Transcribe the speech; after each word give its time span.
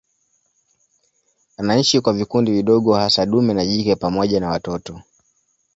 Anaishi 1.57 2.01
kwa 2.01 2.13
vikundi 2.13 2.51
vidogo 2.51 2.93
hasa 2.93 3.25
dume 3.25 3.53
na 3.53 3.65
jike 3.65 3.95
pamoja 3.95 4.39
na 4.39 4.49
watoto. 4.49 5.01